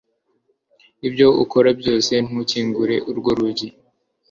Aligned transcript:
Ibyo 1.07 1.27
ukora 1.43 1.69
byose 1.79 2.13
ntukingure 2.27 2.95
urwo 3.09 3.31
rugi 3.37 3.67